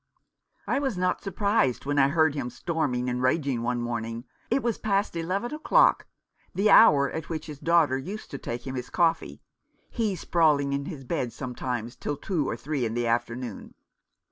"I 0.67 0.79
was 0.79 0.97
not 0.97 1.21
surprised 1.21 1.85
when 1.85 1.99
I 1.99 2.07
heard 2.07 2.33
him 2.33 2.49
storming 2.49 3.07
and 3.07 3.21
raging 3.21 3.61
one 3.61 3.79
morning. 3.79 4.23
It 4.49 4.63
was 4.63 4.79
past 4.79 5.15
eleven 5.15 5.53
o'clock, 5.53 6.07
the 6.55 6.71
hour 6.71 7.11
at 7.11 7.29
which 7.29 7.45
his 7.45 7.59
daughter 7.59 7.99
used 7.99 8.31
to 8.31 8.39
take 8.39 8.65
him 8.65 8.73
his 8.73 8.89
coffee, 8.89 9.43
he 9.91 10.15
sprawling 10.15 10.73
in 10.73 10.85
his 10.85 11.03
bed 11.03 11.33
some 11.33 11.53
times 11.53 11.95
till 11.95 12.17
two 12.17 12.49
or 12.49 12.57
three 12.57 12.83
in 12.83 12.95
the 12.95 13.05
afternoon. 13.05 13.75